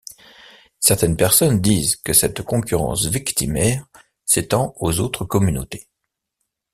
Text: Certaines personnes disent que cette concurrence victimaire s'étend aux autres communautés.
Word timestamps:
Certaines 0.79 1.15
personnes 1.15 1.61
disent 1.61 1.95
que 1.95 2.13
cette 2.13 2.41
concurrence 2.41 3.05
victimaire 3.05 3.85
s'étend 4.25 4.73
aux 4.77 4.99
autres 4.99 5.25
communautés. 5.25 5.89